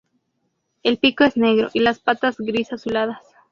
[0.81, 3.21] El pico es negro, y las patas gris-azuladas.